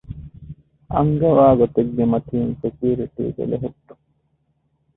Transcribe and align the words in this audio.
އަންގަވާގޮތެއްގެމަތީން 0.93 2.51
ސެކިއުރިޓީ 2.61 3.23
ބެލެހެއްޓުން 3.35 4.03